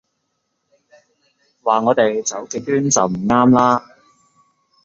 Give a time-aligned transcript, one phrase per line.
[1.61, 3.85] 話我哋走極端就唔啱啦